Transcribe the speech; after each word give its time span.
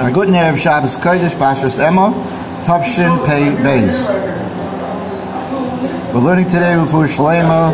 A 0.00 0.12
good 0.12 0.28
of 0.28 0.60
Shabbos 0.60 0.96
Kodesh, 0.96 1.34
Parshas 1.34 1.80
Emor, 1.84 2.12
Tavshin 2.62 3.26
Pei 3.26 3.50
Beis. 3.64 4.08
We're 6.14 6.20
learning 6.20 6.46
today 6.46 6.76
with 6.76 6.90
Shlema, 6.90 7.72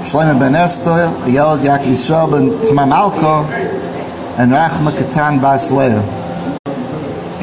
Shlema 0.00 0.40
Ben 0.40 0.54
Esther, 0.54 1.12
Yelad 1.30 1.58
Yaakov 1.58 1.84
Yisrael 1.84 2.30
Ben 2.30 2.48
Tamam 2.66 2.90
Alko, 2.90 3.44
and 4.38 4.50
Rachma 4.50 4.90
Katan 4.92 5.42
Bas. 5.42 5.70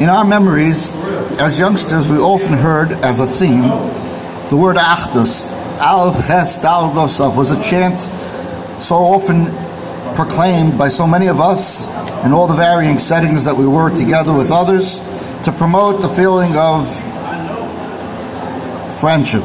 In 0.00 0.08
our 0.08 0.24
memories, 0.24 0.92
as 1.38 1.60
youngsters, 1.60 2.08
we 2.10 2.16
often 2.16 2.54
heard 2.54 2.90
as 3.04 3.20
a 3.20 3.26
theme 3.26 3.62
the 4.50 4.56
word 4.56 4.76
Achdus. 4.76 5.52
Al 5.78 6.12
Ches 6.12 6.58
Dal 6.58 6.92
was 6.92 7.52
a 7.52 7.62
chant 7.62 8.00
so 8.82 8.96
often 8.96 9.46
proclaimed 10.16 10.76
by 10.76 10.88
so 10.88 11.06
many 11.06 11.28
of 11.28 11.40
us 11.40 11.93
in 12.24 12.32
all 12.32 12.46
the 12.46 12.56
varying 12.56 12.98
settings 12.98 13.44
that 13.44 13.54
we 13.54 13.66
were 13.66 13.90
together 13.94 14.32
with 14.32 14.50
others 14.50 15.00
to 15.44 15.52
promote 15.52 16.00
the 16.00 16.08
feeling 16.08 16.56
of 16.56 16.88
friendship, 18.98 19.44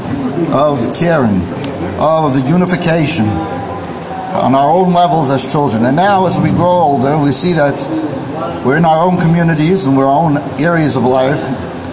of 0.55 0.79
caring, 0.95 1.43
of 1.99 2.39
unification 2.47 3.27
on 4.39 4.55
our 4.55 4.69
own 4.69 4.93
levels 4.93 5.29
as 5.29 5.51
children. 5.51 5.83
And 5.85 5.95
now, 5.95 6.25
as 6.25 6.39
we 6.39 6.51
grow 6.51 6.95
older, 6.95 7.17
we 7.17 7.31
see 7.31 7.51
that 7.53 7.75
we're 8.65 8.77
in 8.77 8.85
our 8.85 9.03
own 9.03 9.17
communities 9.17 9.85
and 9.85 9.97
we're 9.97 10.05
our 10.05 10.23
own 10.23 10.37
areas 10.61 10.95
of 10.95 11.03
life, 11.03 11.41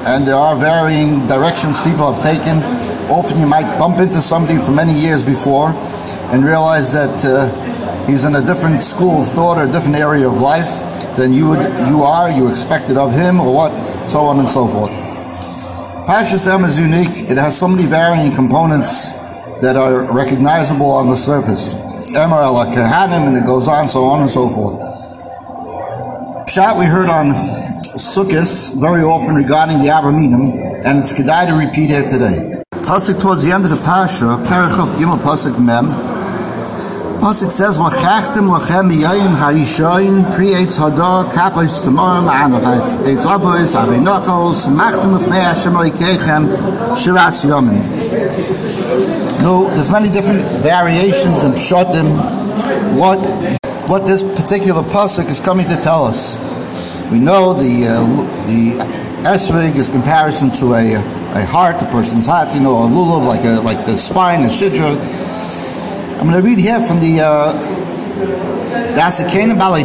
and 0.06 0.24
there 0.24 0.36
are 0.36 0.54
varying 0.54 1.26
directions 1.26 1.80
people 1.82 2.12
have 2.12 2.22
taken. 2.22 2.62
Often 3.10 3.40
you 3.40 3.46
might 3.46 3.66
bump 3.78 3.98
into 3.98 4.20
somebody 4.20 4.58
from 4.58 4.76
many 4.76 4.92
years 4.92 5.24
before 5.24 5.72
and 6.30 6.44
realize 6.44 6.92
that 6.92 7.24
uh, 7.24 7.65
he's 8.06 8.24
in 8.24 8.34
a 8.34 8.42
different 8.42 8.82
school 8.82 9.22
of 9.22 9.28
thought 9.28 9.58
or 9.58 9.68
a 9.68 9.72
different 9.72 9.96
area 9.96 10.26
of 10.28 10.40
life 10.40 10.82
than 11.16 11.32
you 11.32 11.48
would, 11.48 11.62
you 11.88 12.02
are, 12.02 12.30
you 12.30 12.48
expected 12.48 12.96
of 12.96 13.12
him, 13.12 13.40
or 13.40 13.52
what, 13.52 13.72
so 14.06 14.20
on 14.20 14.38
and 14.38 14.48
so 14.48 14.66
forth. 14.66 14.92
Parshas 16.06 16.46
Emor 16.46 16.68
is 16.68 16.78
unique. 16.78 17.28
It 17.30 17.36
has 17.36 17.58
so 17.58 17.66
many 17.66 17.84
varying 17.84 18.32
components 18.32 19.10
that 19.60 19.76
are 19.76 20.12
recognizable 20.12 20.90
on 20.90 21.10
the 21.10 21.16
surface. 21.16 21.74
Emor 22.14 22.42
El 22.44 22.54
Kahanim, 22.66 23.26
and 23.28 23.36
it 23.36 23.44
goes 23.44 23.66
on, 23.66 23.88
so 23.88 24.04
on 24.04 24.20
and 24.20 24.30
so 24.30 24.48
forth. 24.48 24.76
Pshat 26.46 26.78
we 26.78 26.86
heard 26.86 27.08
on 27.08 27.32
Sukkot 27.98 28.80
very 28.80 29.02
often 29.02 29.34
regarding 29.34 29.80
the 29.80 29.90
Arba 29.90 30.12
Minim, 30.12 30.52
and 30.84 31.00
it's 31.00 31.12
Kedai 31.12 31.46
to 31.48 31.54
repeat 31.54 31.90
here 31.90 32.06
today. 32.06 32.62
Pasuk 32.86 33.20
towards 33.20 33.42
the 33.42 33.50
end 33.50 33.64
of 33.64 33.70
the 33.70 33.76
Parsha, 33.76 34.38
Parachav 34.46 34.94
Gimel 34.94 35.18
Pasuk 35.18 35.58
Mem, 35.58 36.15
Pasuk 37.20 37.50
says, 37.50 37.78
"V'chachtem 37.78 38.46
lachem 38.48 38.90
b'yayim 38.92 39.34
harishoyin 39.40 40.34
pri 40.34 40.48
eitz 40.60 40.78
hadar 40.78 41.24
kapos 41.32 41.82
tomorrow 41.84 42.22
ma'anav 42.22 42.62
eitz 42.62 43.26
abois 43.26 43.74
avei 43.74 44.00
nachos 44.00 44.66
machtem 44.80 45.16
lefnei 45.16 45.40
Hashem 45.40 45.72
loikeichem 45.72 46.46
shiras 46.94 47.44
yomim." 47.44 47.80
No, 49.42 49.68
there's 49.70 49.90
many 49.90 50.10
different 50.10 50.42
variations 50.62 51.44
and 51.44 51.54
pshatim. 51.54 52.08
What 52.96 53.18
what 53.88 54.06
this 54.06 54.22
particular 54.22 54.82
pasuk 54.82 55.28
is 55.28 55.40
coming 55.40 55.66
to 55.66 55.76
tell 55.76 56.04
us. 56.04 56.36
We 57.10 57.18
know 57.18 57.54
the 57.54 57.86
uh, 57.88 58.46
the 58.46 58.62
esrig 59.22 59.76
is 59.76 59.88
comparison 59.88 60.50
to 60.60 60.74
a 60.74 60.94
a 61.40 61.44
heart, 61.46 61.80
a 61.82 61.86
person's 61.86 62.26
heart. 62.26 62.54
You 62.54 62.60
know, 62.60 62.76
a 62.84 62.88
lulav 62.88 63.26
like 63.26 63.44
a 63.44 63.60
like 63.60 63.86
the 63.86 63.96
spine, 63.96 64.42
a 64.42 64.46
shidra. 64.46 65.24
I'm 66.18 66.26
going 66.26 66.42
to 66.42 66.48
read 66.48 66.58
here 66.58 66.80
from 66.80 66.98
the 66.98 67.20
uh, 67.20 67.52
Daas 68.96 69.20
Zekeinim 69.20 69.58
Baalei 69.58 69.84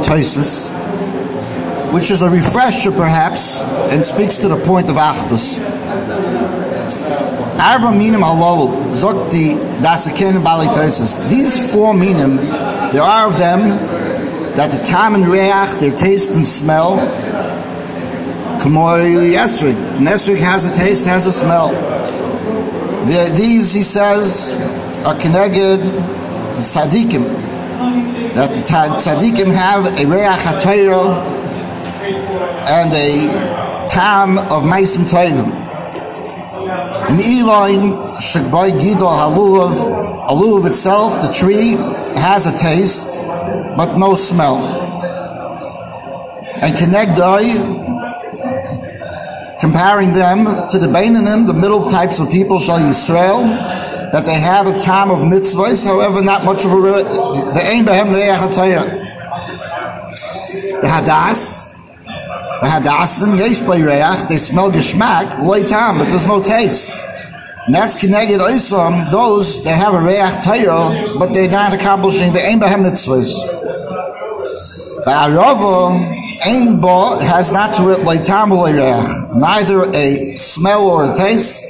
which 1.94 2.10
is 2.10 2.22
a 2.22 2.30
refresher 2.30 2.90
perhaps 2.90 3.62
and 3.92 4.04
speaks 4.04 4.38
to 4.38 4.48
the 4.48 4.56
point 4.64 4.90
of 4.90 4.96
Achdus. 4.96 5.60
Arba 7.60 7.92
minim 7.92 8.22
halol 8.22 8.70
zok 8.94 9.30
the 9.30 9.56
Daas 9.84 10.08
Zekeinim 10.08 10.42
Baalei 10.42 11.30
These 11.30 11.74
four 11.74 11.94
minim, 11.94 12.38
there 12.38 13.04
are 13.04 13.28
of 13.28 13.38
them 13.38 13.60
that 14.56 14.72
the 14.72 14.82
time 14.86 15.16
and 15.16 15.28
reach, 15.28 15.82
their 15.82 15.94
taste 15.94 16.32
and 16.32 16.48
smell, 16.48 16.98
Kamoy 18.62 19.36
Esrig. 19.36 19.76
Nesrig 19.98 20.40
has 20.40 20.64
a 20.64 20.74
taste, 20.74 21.08
has 21.08 21.26
a 21.26 21.34
smell. 21.34 21.72
The, 23.06 23.34
these, 23.36 23.74
he 23.74 23.84
says, 23.84 24.54
are 25.06 25.20
connected 25.20 25.82
the 26.56 26.62
tzaddikim, 26.62 27.24
that 28.34 28.50
the 28.50 28.62
tzaddikim 28.62 29.52
have 29.54 29.86
a 29.86 30.06
reach 30.06 30.40
hatayra 30.46 31.42
and 32.68 32.94
a 32.94 33.88
tam 33.90 34.38
of 34.38 34.64
meisim 34.64 35.04
toivim. 35.04 35.60
In 37.10 37.18
Eline, 37.20 37.94
Shekbai 38.18 38.72
Gidol 38.80 39.12
Halulav, 39.12 39.76
Halulav 40.28 40.66
itself, 40.68 41.22
the 41.22 41.32
tree, 41.34 41.76
has 42.16 42.46
a 42.46 42.58
taste, 42.58 43.20
but 43.76 43.98
no 43.98 44.14
smell. 44.14 44.58
And 46.62 46.76
Kenegdai, 46.78 47.90
comparing 49.60 50.14
them 50.14 50.46
to 50.70 50.78
the 50.78 50.88
Bainanim, 50.88 51.48
the 51.48 51.54
middle 51.54 51.90
types 51.90 52.20
of 52.20 52.30
people, 52.30 52.60
Shal 52.60 52.80
Yisrael, 52.80 53.81
that 54.12 54.26
they 54.26 54.40
have 54.40 54.68
a 54.68 54.78
time 54.80 55.10
of 55.10 55.20
mitzvahs, 55.20 55.86
however, 55.86 56.22
not 56.22 56.44
much 56.44 56.66
of 56.66 56.72
a 56.72 56.82
the 60.82 60.88
hadas, 60.88 61.76
the 62.60 62.68
hadasim 62.68 63.38
yesh 63.38 63.62
reach, 63.62 64.28
they 64.28 64.38
smell 64.38 64.72
geschmack 64.72 65.44
loy 65.46 65.64
tam, 65.64 65.98
but 65.98 66.10
there's 66.10 66.28
no 66.28 66.42
taste. 66.42 66.90
And 67.68 67.76
that's 67.76 68.00
connected 68.00 68.40
oisam 68.40 69.12
those 69.12 69.64
that 69.64 69.78
have 69.78 69.94
a 69.94 70.02
reach 70.02 70.18
tayah, 70.44 71.20
but 71.20 71.34
they're 71.34 71.50
not 71.50 71.74
accomplishing 71.74 72.34
the 72.34 72.40
aim 72.40 72.60
behem 72.60 72.84
mitzvahs. 72.84 73.34
The 75.06 75.12
arava 75.12 76.18
aim 76.46 76.82
bo 76.82 77.18
has 77.20 77.52
not 77.52 77.76
to 77.76 77.92
it 77.92 78.04
loy 78.04 78.18
tam 78.18 78.52
reach, 78.52 79.36
neither 79.36 79.84
a 79.96 80.36
smell 80.36 80.90
or 80.90 81.06
a 81.06 81.16
taste 81.16 81.64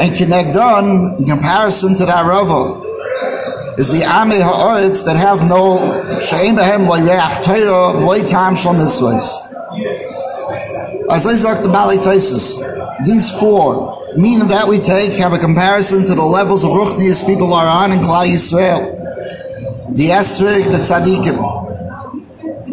and 0.00 0.12
Kinegdon, 0.12 1.18
in 1.18 1.24
comparison 1.26 1.94
to 1.96 2.06
that 2.06 2.26
Rava, 2.26 2.82
is 3.78 3.88
the 3.88 4.04
Ame 4.04 4.40
Ha'aretz 4.40 5.04
that 5.04 5.16
have 5.16 5.46
no 5.48 5.76
She'em 6.20 6.56
Behem 6.56 6.88
Lo 6.88 6.96
Yeach 6.96 7.44
Torah 7.44 7.92
Lo 7.98 8.18
Tam 8.26 8.56
Shal 8.56 8.74
Mitzvahs. 8.74 9.46
As 11.10 11.26
I 11.26 11.34
sagt 11.36 11.62
the 11.62 11.68
Bali 11.68 11.98
these 13.04 13.38
four, 13.38 14.02
meaning 14.16 14.48
that 14.48 14.66
we 14.66 14.78
take, 14.78 15.12
have 15.18 15.34
a 15.34 15.38
comparison 15.38 16.04
to 16.06 16.14
the 16.14 16.22
levels 16.22 16.64
of 16.64 16.70
Ruchnius 16.70 17.24
people 17.26 17.52
are 17.52 17.66
on 17.66 17.92
in 17.92 17.98
Klal 17.98 18.26
Yisrael. 18.26 18.96
The 19.94 20.08
Esrich, 20.08 20.64
the 20.72 20.78
Tzadikim, 20.78 21.36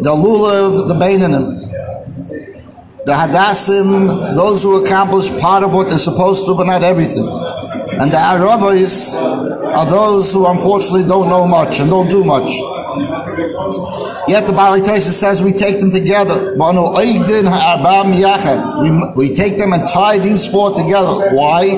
the 0.02 0.10
Lulav, 0.10 0.88
the 0.88 0.94
Beinanim, 0.94 1.63
the 3.04 3.12
Hadassim, 3.12 4.34
those 4.34 4.62
who 4.62 4.84
accomplish 4.84 5.30
part 5.40 5.62
of 5.62 5.74
what 5.74 5.88
they're 5.88 5.98
supposed 5.98 6.46
to, 6.46 6.54
but 6.54 6.64
not 6.64 6.82
everything. 6.82 7.28
And 8.00 8.10
the 8.10 8.18
Aravais 8.18 9.16
are 9.16 9.86
those 9.86 10.32
who 10.32 10.46
unfortunately 10.46 11.04
don't 11.04 11.28
know 11.28 11.46
much 11.46 11.80
and 11.80 11.90
don't 11.90 12.08
do 12.08 12.24
much. 12.24 12.48
Yet 14.26 14.46
the 14.46 14.54
Bali 14.54 14.82
says 14.82 15.42
we 15.42 15.52
take 15.52 15.80
them 15.80 15.90
together. 15.90 16.54
We, 18.82 19.28
we 19.28 19.34
take 19.34 19.58
them 19.58 19.72
and 19.72 19.88
tie 19.90 20.18
these 20.18 20.50
four 20.50 20.72
together. 20.72 21.34
Why? 21.34 21.68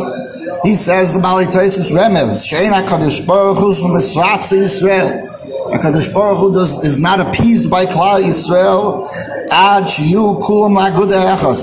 He 0.62 0.76
says 0.76 1.14
the 1.14 1.20
Bali 1.20 1.46
Taisis 1.46 1.90
remez, 1.90 2.46
Shein 2.46 2.70
HaKadosh 2.72 3.26
Baruch 3.26 3.58
Hu 3.58 3.72
Yisrael. 3.72 5.35
HaKadosh 5.72 6.12
Baruch 6.14 6.38
Hu 6.38 6.52
does, 6.52 6.84
is 6.84 6.98
not 6.98 7.20
appeased 7.20 7.70
by 7.70 7.86
Klal 7.86 8.20
Yisrael 8.22 9.08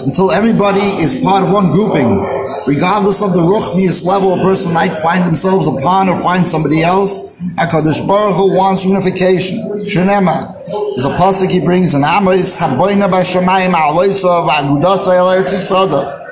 until 0.06 0.32
everybody 0.32 0.80
is 0.80 1.22
part 1.24 1.44
of 1.44 1.52
one 1.52 1.72
grouping, 1.72 2.22
regardless 2.68 3.22
of 3.22 3.34
the 3.34 3.40
ruchnius 3.40 4.06
level 4.06 4.40
a 4.40 4.42
person 4.42 4.74
might 4.74 4.96
find 4.98 5.26
themselves 5.26 5.68
upon 5.68 6.08
or 6.10 6.16
find 6.16 6.48
somebody 6.48 6.82
else. 6.82 7.38
HaKadosh 7.56 8.08
Baruch 8.08 8.36
Hu 8.36 8.56
wants 8.56 8.86
unification. 8.86 9.60
Shenema. 9.84 10.56
is 10.98 11.06
a 11.06 11.10
pasuk 11.18 11.52
he 11.52 11.60
brings 11.60 11.94
in 11.94 12.04
Amos, 12.04 12.60
Haboina 12.60 13.10
Bashamayim 13.10 13.74
Aloisa 13.74 14.48
V'agudasa 14.48 15.18
El 15.18 15.44
Eretz 15.44 16.24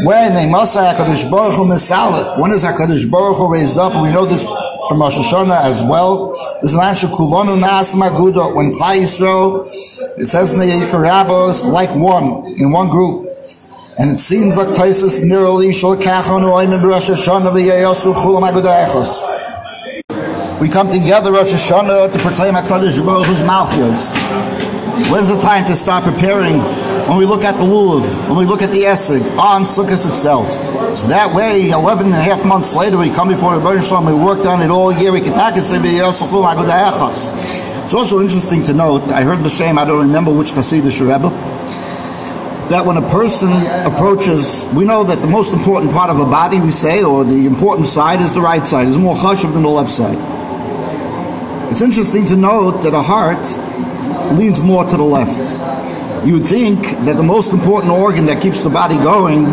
when 0.00 0.32
a 0.32 0.50
Masa 0.50 0.94
HaKadosh 0.94 1.30
Baruch 1.30 1.54
Hu 1.54 1.64
Misala, 1.64 2.38
when 2.38 2.50
is 2.52 2.64
HaKadosh 2.64 3.10
Baruch 3.10 3.36
Hu 3.36 3.52
raised 3.52 3.78
up? 3.78 3.92
And 3.92 4.02
we 4.02 4.10
know 4.10 4.24
this 4.24 4.42
from 4.92 5.00
Rosh 5.00 5.16
Hashanah 5.16 5.64
as 5.64 5.82
well. 5.82 6.32
This 6.60 6.72
is 6.72 6.76
Kulonu 6.76 7.58
Nas 7.58 7.94
Magudo. 7.94 8.54
When 8.54 8.72
Klal 8.72 9.00
Yisrael, 9.00 9.66
it 10.18 10.26
says 10.26 10.52
in 10.52 10.60
the 10.60 10.66
Yikarabos, 10.66 11.64
like 11.64 11.88
one, 11.96 12.52
in 12.58 12.70
one 12.70 12.90
group. 12.90 13.26
And 13.98 14.10
it 14.10 14.18
seems 14.18 14.58
like 14.58 14.68
Taisus 14.68 15.26
nearly 15.26 15.72
Shal 15.72 15.96
Kachon 15.96 16.42
Oim 16.42 16.82
Rosh 16.82 17.08
Hashanah 17.08 17.52
V'yayosu 17.52 18.12
Chulam 18.12 18.44
Agudayachos. 18.46 19.22
We 20.60 20.68
come 20.68 20.90
together 20.90 21.32
Rosh 21.32 21.54
Hashanah 21.54 22.12
to 22.12 22.18
proclaim 22.18 22.52
HaKadosh 22.52 23.02
Baruch 23.06 23.26
Hu's 23.28 23.40
Malchios. 23.40 24.12
When's 25.10 25.30
the 25.34 25.40
time 25.40 25.64
to 25.66 25.72
start 25.72 26.04
preparing? 26.04 26.58
When 27.08 27.16
we 27.16 27.24
look 27.24 27.44
at 27.44 27.56
the 27.56 27.64
lulav, 27.64 28.28
when 28.28 28.36
we 28.36 28.44
look 28.44 28.60
at 28.60 28.70
the 28.70 28.82
esig 28.82 29.22
on 29.38 29.62
Sukkot 29.62 30.06
itself. 30.06 30.71
So 30.92 31.08
that 31.08 31.32
way, 31.32 31.70
11 31.70 32.12
and 32.12 32.14
a 32.14 32.20
half 32.20 32.44
months 32.44 32.76
later, 32.76 32.98
we 32.98 33.08
come 33.08 33.28
before 33.28 33.56
the 33.56 33.80
Shalom, 33.80 34.04
we 34.04 34.12
worked 34.12 34.44
on 34.44 34.60
it 34.60 34.68
all 34.68 34.92
year, 34.92 35.10
we 35.10 35.22
can 35.22 35.32
talk 35.32 35.56
and 35.56 35.64
say, 35.64 35.80
It's 35.80 36.12
also 37.94 38.20
interesting 38.20 38.62
to 38.64 38.74
note, 38.74 39.08
I 39.08 39.22
heard 39.22 39.38
the 39.38 39.48
same, 39.48 39.78
I 39.78 39.86
don't 39.86 40.06
remember 40.06 40.30
which 40.30 40.52
Hasidic 40.52 41.00
Rebbe, 41.00 41.32
that 42.68 42.84
when 42.84 42.98
a 42.98 43.08
person 43.08 43.48
approaches, 43.88 44.68
we 44.76 44.84
know 44.84 45.02
that 45.02 45.22
the 45.24 45.26
most 45.26 45.54
important 45.54 45.92
part 45.92 46.10
of 46.10 46.20
a 46.20 46.26
body, 46.26 46.60
we 46.60 46.70
say, 46.70 47.02
or 47.02 47.24
the 47.24 47.46
important 47.46 47.88
side 47.88 48.20
is 48.20 48.34
the 48.34 48.42
right 48.42 48.66
side, 48.66 48.86
is 48.86 48.98
more 48.98 49.16
chashuv 49.16 49.54
than 49.54 49.62
the 49.62 49.72
left 49.72 49.90
side. 49.90 50.18
It's 51.72 51.80
interesting 51.80 52.26
to 52.26 52.36
note 52.36 52.82
that 52.84 52.92
a 52.92 53.00
heart 53.00 53.40
leans 54.36 54.60
more 54.60 54.84
to 54.84 54.96
the 54.98 55.02
left. 55.02 55.40
You 56.26 56.34
would 56.34 56.44
think 56.44 56.82
that 57.08 57.16
the 57.16 57.24
most 57.24 57.54
important 57.54 57.92
organ 57.92 58.26
that 58.26 58.42
keeps 58.42 58.62
the 58.62 58.68
body 58.68 58.96
going 58.96 59.48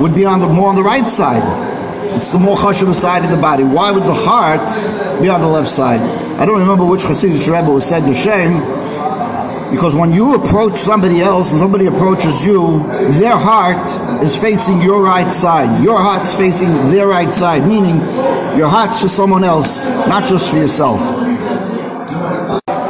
would 0.00 0.14
be 0.14 0.24
on 0.24 0.40
the 0.40 0.46
more 0.46 0.68
on 0.68 0.74
the 0.74 0.82
right 0.82 1.08
side. 1.08 1.42
It's 2.16 2.30
the 2.30 2.38
more 2.38 2.56
chashuv 2.56 2.92
side 2.94 3.24
of 3.24 3.30
the 3.30 3.36
body. 3.36 3.64
Why 3.64 3.90
would 3.90 4.04
the 4.04 4.14
heart 4.14 4.64
be 5.20 5.28
on 5.28 5.40
the 5.40 5.48
left 5.48 5.68
side? 5.68 6.00
I 6.40 6.46
don't 6.46 6.60
remember 6.60 6.84
which 6.84 7.02
Hasidic 7.02 7.46
Rebbe 7.46 7.70
was 7.70 7.84
said 7.84 8.04
the 8.04 8.14
shame, 8.14 8.60
because 9.70 9.94
when 9.96 10.12
you 10.12 10.34
approach 10.34 10.76
somebody 10.76 11.20
else 11.20 11.50
and 11.50 11.60
somebody 11.60 11.86
approaches 11.86 12.46
you, 12.46 12.78
their 13.18 13.36
heart 13.36 13.86
is 14.22 14.36
facing 14.40 14.80
your 14.80 15.02
right 15.02 15.28
side. 15.28 15.82
Your 15.82 15.98
heart's 16.00 16.36
facing 16.36 16.70
their 16.90 17.08
right 17.08 17.30
side, 17.30 17.66
meaning 17.66 17.96
your 18.56 18.68
heart's 18.68 19.02
for 19.02 19.08
someone 19.08 19.44
else, 19.44 19.88
not 20.08 20.24
just 20.24 20.50
for 20.50 20.56
yourself. 20.56 21.00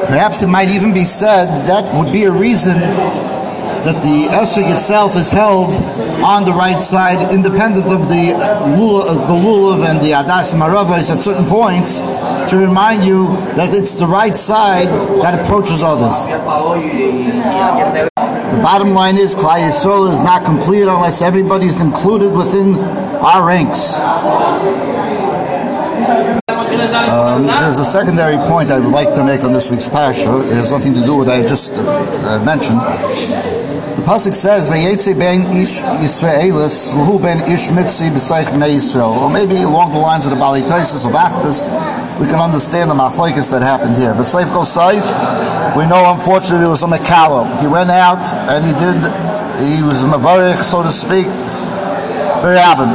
Perhaps 0.06 0.42
it 0.42 0.48
might 0.48 0.68
even 0.68 0.94
be 0.94 1.04
said 1.04 1.46
that 1.66 1.82
would 1.98 2.12
be 2.12 2.24
a 2.24 2.30
reason 2.30 2.74
that 2.74 4.02
the 4.02 4.26
esrog 4.34 4.70
itself 4.74 5.16
is 5.16 5.30
held 5.30 5.70
on 6.26 6.44
the 6.44 6.52
right 6.52 6.82
side, 6.82 7.23
independent 7.32 7.87
of 7.87 8.08
the 8.08 8.34
lulav, 8.75 9.06
the 9.31 9.38
lulav 9.46 9.88
and 9.88 10.00
the 10.02 10.11
adas 10.11 10.55
maravas 10.58 11.08
at 11.14 11.23
certain 11.23 11.46
points, 11.46 12.00
to 12.50 12.56
remind 12.58 13.05
you 13.05 13.26
that 13.55 13.73
it's 13.73 13.94
the 13.94 14.06
right 14.06 14.37
side 14.37 14.88
that 15.23 15.38
approaches 15.38 15.82
others. 15.84 16.26
The 18.50 18.61
bottom 18.61 18.90
line 18.90 19.17
is, 19.17 19.37
Klal 19.37 19.62
Yisrael 19.62 20.11
is 20.11 20.20
not 20.20 20.44
complete 20.44 20.82
unless 20.82 21.23
everybody 21.23 21.67
is 21.67 21.81
included 21.81 22.32
within 22.32 22.75
our 23.23 23.46
ranks. 23.46 24.00
Um, 27.06 27.46
there's 27.46 27.78
a 27.78 27.84
secondary 27.84 28.37
point 28.49 28.70
I 28.70 28.81
would 28.81 28.93
like 28.93 29.14
to 29.14 29.25
make 29.25 29.44
on 29.44 29.52
this 29.52 29.70
week's 29.70 29.88
parasha. 29.88 30.43
It 30.50 30.55
has 30.55 30.73
nothing 30.73 30.93
to 30.94 31.00
do 31.00 31.19
with 31.19 31.28
what 31.28 31.38
I 31.38 31.43
just 31.43 31.73
uh, 31.76 32.43
mentioned. 32.44 32.81
Pasuk 34.06 34.36
says, 34.36 34.70
"Vayetze 34.70 35.18
ben 35.18 35.42
ish 35.50 35.82
Yisraelis 35.98 36.94
v'hu 36.94 37.20
ben 37.20 37.38
ish 37.50 37.72
mitzi 37.72 38.08
b'seich 38.08 38.46
bnei 38.54 38.76
Yisrael." 38.78 39.20
Or 39.20 39.28
maybe 39.28 39.56
along 39.62 39.90
the 39.90 39.98
lines 39.98 40.24
of 40.26 40.30
the 40.30 40.38
Bali 40.38 40.60
Taisus 40.62 41.04
of 41.04 41.10
Achdus, 41.10 41.66
we 42.20 42.28
can 42.28 42.38
understand 42.38 42.88
the 42.88 42.94
machlokes 42.94 43.50
that 43.50 43.62
happened 43.62 43.96
here. 43.96 44.14
But 44.14 44.26
Seif 44.26 44.46
goes 44.54 44.72
Seif, 44.72 45.02
we 45.76 45.86
know 45.86 46.08
unfortunately 46.12 46.66
it 46.66 46.70
was 46.70 46.84
a 46.84 46.86
Mekalo. 46.86 47.50
He 47.60 47.66
went 47.66 47.90
out 47.90 48.22
and 48.46 48.64
he 48.64 48.72
did, 48.78 48.94
he 49.74 49.82
was 49.82 50.04
a 50.04 50.06
mavarich, 50.06 50.62
so 50.62 50.84
to 50.84 50.92
speak, 50.92 51.26
Berabim. 52.46 52.94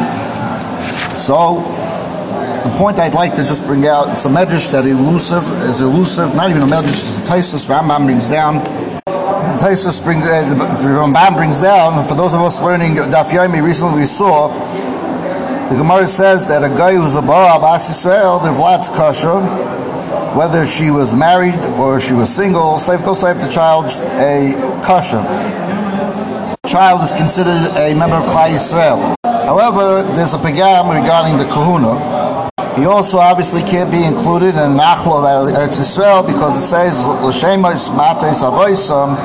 So 1.20 1.60
the 2.64 2.74
point 2.78 3.00
I'd 3.00 3.14
like 3.14 3.32
to 3.36 3.44
just 3.44 3.66
bring 3.66 3.86
out, 3.86 4.08
it's 4.14 4.26
a 4.26 4.30
medrash 4.30 4.72
that 4.72 4.86
elusive 4.86 5.44
is 5.68 5.82
elusive, 5.82 6.34
not 6.38 6.50
even 6.50 6.62
a 6.62 6.72
medrash, 6.72 7.20
it's 7.20 7.20
a 7.20 7.34
Taisus, 7.34 7.68
Rambam 7.68 8.06
brings 8.06 8.30
down. 8.30 8.64
Taisus 9.58 10.04
brings, 10.04 10.28
uh, 10.28 10.48
the 10.82 10.88
Rambam 10.88 11.36
brings 11.36 11.62
down, 11.62 12.04
for 12.08 12.16
those 12.16 12.34
of 12.34 12.42
us 12.42 12.62
learning 12.62 12.96
Daf 12.96 13.32
Yomi 13.32 13.64
recently 13.64 14.02
we 14.02 14.06
saw, 14.06 14.50
the 15.70 15.76
Gemara 15.78 16.08
says 16.08 16.48
that 16.50 16.64
a 16.64 16.70
guy 16.70 16.96
who's 16.96 17.16
a 17.16 17.22
bar 17.22 17.58
Abbas 17.58 17.90
Israel, 17.90 18.40
the 18.40 18.50
Vlad's 18.52 18.90
kasha, 18.90 19.42
whether 20.36 20.66
she 20.66 20.92
was 20.92 21.14
married 21.14 21.56
or 21.80 22.00
she 22.00 22.14
was 22.14 22.34
single, 22.34 22.78
safe 22.78 23.04
go 23.04 23.14
safe 23.14 23.38
the 23.38 23.50
child's 23.50 24.00
a 24.20 24.54
kasha. 24.86 25.22
Child 26.68 27.02
is 27.02 27.12
considered 27.12 27.60
a 27.78 27.96
member 27.98 28.16
of 28.16 28.24
Klal 28.24 28.50
Yisrael. 28.52 29.16
However, 29.24 30.04
there's 30.16 30.34
a 30.34 30.38
pagam 30.38 30.88
regarding 30.88 31.38
the 31.38 31.46
kahuna. 31.46 32.31
He 32.76 32.86
also 32.86 33.18
obviously 33.18 33.62
can't 33.62 33.92
be 33.92 34.04
included 34.04 34.56
in 34.56 34.80
Nachlo 34.80 35.20
of 35.20 35.54
Eretz 35.54 35.78
Yisrael 35.78 36.26
because 36.26 36.56
it 36.58 36.66
says 36.66 37.06
L'shemois 37.06 37.92
Mates 37.92 38.42
Avoisam, 38.42 39.16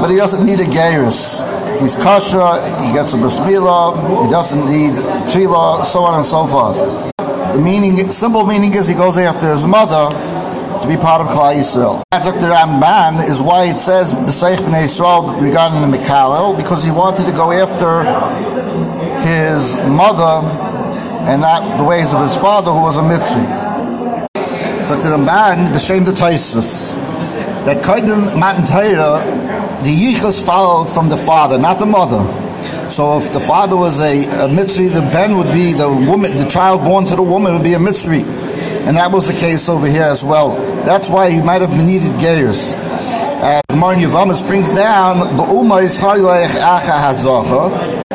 but 0.00 0.08
he 0.08 0.16
doesn't 0.16 0.46
need 0.46 0.60
a 0.60 0.64
Geiris. 0.64 1.42
He's 1.80 1.96
kosher, 1.96 2.58
he 2.86 2.92
gets 2.92 3.12
a 3.14 3.18
bris 3.18 3.38
he 3.38 4.30
doesn't 4.30 4.66
need 4.70 4.94
tefillah, 5.26 5.84
so 5.84 6.04
on 6.04 6.14
and 6.14 6.24
so 6.24 6.46
forth. 6.46 7.12
The 7.52 7.60
meaning, 7.60 8.08
simple 8.08 8.46
meaning 8.46 8.74
is 8.74 8.86
he 8.86 8.94
goes 8.94 9.18
after 9.18 9.48
his 9.50 9.66
mother 9.66 10.14
to 10.80 10.86
be 10.86 10.96
part 10.96 11.20
of 11.20 11.26
Klal 11.28 11.56
Yisrael. 11.56 12.02
As 12.12 12.24
the 12.24 12.46
Ramban 12.46 13.28
is 13.28 13.42
why 13.42 13.64
it 13.64 13.76
says 13.78 14.14
B'seich 14.14 14.58
B'nei 14.58 14.84
Yisrael 14.84 15.42
regarding 15.42 15.90
the 15.90 15.96
Mekalel, 15.96 16.56
because 16.56 16.84
he 16.84 16.92
wanted 16.92 17.26
to 17.26 17.32
go 17.32 17.50
after 17.50 18.04
his 19.26 19.76
mother 19.88 20.46
and 21.26 21.40
not 21.40 21.78
the 21.78 21.84
ways 21.84 22.14
of 22.14 22.20
his 22.20 22.36
father 22.36 22.70
who 22.70 22.80
was 22.80 22.98
a 22.98 23.02
Mitzri. 23.02 23.44
So 24.84 25.00
to 25.00 25.08
the 25.10 25.18
man, 25.18 25.66
shame 25.78 26.04
the 26.04 26.12
Taisvus, 26.12 26.94
that 27.64 27.84
Kaidim 27.84 28.38
Matan 28.38 28.64
Torah, 28.64 29.20
the 29.82 29.90
Yichus 29.90 30.44
followed 30.44 30.88
from 30.88 31.08
the 31.08 31.16
father, 31.16 31.58
not 31.58 31.78
the 31.78 31.86
mother. 31.86 32.24
So 32.90 33.18
if 33.18 33.32
the 33.32 33.40
father 33.40 33.76
was 33.76 34.00
a, 34.00 34.24
a 34.24 34.48
Mitzri, 34.48 34.88
the 34.92 35.02
Ben 35.12 35.36
would 35.36 35.52
be 35.52 35.72
the 35.72 35.88
woman, 35.88 36.36
the 36.36 36.46
child 36.46 36.84
born 36.84 37.04
to 37.06 37.16
the 37.16 37.22
woman 37.22 37.52
would 37.52 37.62
be 37.62 37.74
a 37.74 37.78
Mitzri. 37.78 38.24
And 38.86 38.96
that 38.96 39.12
was 39.12 39.26
the 39.28 39.38
case 39.38 39.68
over 39.68 39.86
here 39.86 40.02
as 40.02 40.24
well. 40.24 40.56
That's 40.84 41.10
why 41.10 41.30
he 41.30 41.42
might 41.42 41.60
have 41.60 41.76
needed 41.76 42.12
Gaius. 42.20 42.74
Uh, 42.74 43.60
Gemara 43.68 43.96
Yevamos 43.96 44.46
brings 44.46 44.72
down, 44.72 45.18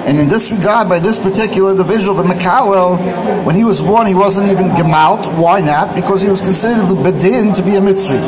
and 0.06 0.20
in 0.20 0.28
this 0.28 0.52
regard, 0.52 0.90
by 0.90 1.00
this 1.00 1.18
particular 1.18 1.72
individual, 1.72 2.14
the 2.14 2.24
Mekalel, 2.24 3.00
when 3.46 3.56
he 3.56 3.64
was 3.64 3.82
born, 3.82 4.06
he 4.06 4.14
wasn't 4.14 4.52
even 4.52 4.68
gemalt. 4.76 5.24
Why 5.40 5.62
not? 5.62 5.96
Because 5.96 6.22
he 6.22 6.30
was 6.30 6.42
considered 6.42 6.92
the 6.92 6.96
bedin 6.96 7.56
to 7.56 7.64
be 7.64 7.76
a 7.76 7.80
mitzri. 7.80 8.20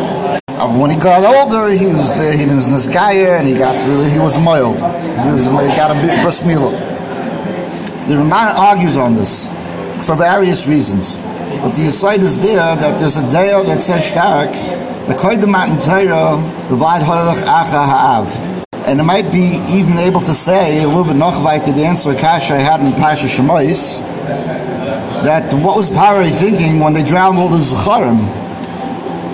When 0.79 0.89
he 0.89 0.95
got 0.97 1.27
older, 1.27 1.67
he 1.67 1.91
was 1.91 2.07
the, 2.15 2.31
he 2.31 2.47
was 2.47 2.87
guy, 2.87 3.15
and 3.35 3.45
he 3.45 3.57
got 3.59 3.75
really 3.89 4.09
he 4.09 4.19
was 4.19 4.41
mild. 4.41 4.77
He, 4.77 5.31
was, 5.35 5.51
he 5.51 5.75
got 5.75 5.91
a 5.91 5.99
bit 5.99 6.15
bris 6.23 6.39
The 6.39 8.15
Ramban 8.23 8.55
argues 8.55 8.95
on 8.95 9.15
this 9.15 9.51
for 10.07 10.15
various 10.15 10.67
reasons. 10.67 11.19
But 11.59 11.75
the 11.75 11.87
aside 11.87 12.21
is 12.21 12.41
there 12.41 12.75
that 12.75 12.99
there's 12.99 13.17
a 13.17 13.29
day 13.31 13.51
that 13.51 13.83
says 13.83 14.07
stark, 14.07 14.51
the 15.07 15.13
koyde 15.13 15.43
matan 15.43 15.75
Torah, 15.75 16.39
the 16.69 16.75
vad 16.77 17.01
halach 17.01 17.43
acha 17.43 17.83
ha'av 17.83 18.54
and 18.87 18.99
it 18.99 19.03
might 19.03 19.31
be 19.31 19.57
even 19.69 19.97
able 19.97 20.21
to 20.21 20.33
say 20.33 20.83
a 20.83 20.87
little 20.87 21.03
bit 21.03 21.13
to 21.13 21.71
the 21.71 21.83
answer 21.85 22.13
Kasha 22.13 22.53
I 22.53 22.57
had 22.57 22.81
in 22.81 22.91
Pasha 22.93 23.25
Shemais 23.25 23.99
that 25.23 25.51
what 25.53 25.75
was 25.75 25.89
Paroh 25.89 26.29
thinking 26.29 26.79
when 26.79 26.93
they 26.93 27.03
drowned 27.03 27.37
all 27.37 27.49
the 27.49 27.57
Zucharim? 27.57 28.17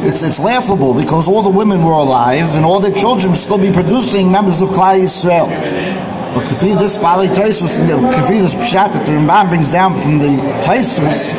It's, 0.03 0.23
it's 0.23 0.39
laughable 0.39 0.93
because 0.93 1.27
all 1.27 1.43
the 1.43 1.49
women 1.49 1.83
were 1.83 1.91
alive 1.91 2.55
and 2.55 2.65
all 2.65 2.79
their 2.79 2.93
children 2.93 3.35
still 3.35 3.57
be 3.57 3.71
producing 3.71 4.31
members 4.31 4.61
of 4.61 4.69
Klal 4.69 4.97
Yisrael. 5.03 5.49
But 6.33 6.45
Kafri 6.47 6.79
this 6.79 6.97
Bali 6.97 7.27
Taisus, 7.27 7.83
Kafri 7.85 8.39
this 8.39 8.55
Pshat 8.55 8.93
that 8.93 9.05
the 9.05 9.11
Ramban 9.11 9.49
brings 9.49 9.71
down 9.73 9.99
from 9.99 10.17
the 10.17 10.37
Taisus 10.63 11.31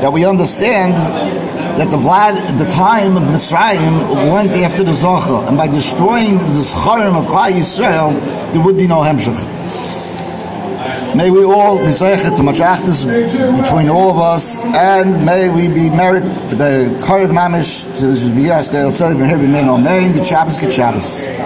that 0.00 0.12
we 0.12 0.24
understand 0.24 0.94
that 1.78 1.90
the 1.90 1.96
Vlad 1.96 2.36
the 2.58 2.70
time 2.70 3.16
of 3.16 3.24
Mitzrayim 3.24 4.32
went 4.32 4.50
after 4.52 4.84
the 4.84 4.92
Zocha, 4.92 5.48
and 5.48 5.56
by 5.56 5.66
destroying 5.66 6.38
the 6.38 6.62
Zocharim 6.62 7.18
of 7.18 7.26
Klal 7.26 7.50
Yisrael, 7.50 8.12
there 8.52 8.62
would 8.64 8.76
be 8.76 8.86
no 8.86 9.00
Hemshech. 9.00 9.64
May 11.16 11.30
we 11.30 11.44
all 11.44 11.78
be 11.78 11.92
zeichet 11.92 12.36
to 12.36 12.42
machachtis 12.42 13.06
between 13.62 13.88
all 13.88 14.10
of 14.10 14.18
us, 14.18 14.58
and 14.58 15.24
may 15.24 15.48
we 15.48 15.68
be 15.72 15.88
merit 15.88 16.24
the 16.50 16.90
Korid 17.00 17.30
Mamish 17.30 17.86
to 18.00 18.34
be 18.34 18.50
asked, 18.50 18.74
I'll 18.74 18.90
tell 18.90 19.12
you, 19.12 19.18
be 19.18 20.24
Shabbos, 20.24 20.60
get 20.60 20.72
Shabbos. 20.72 21.44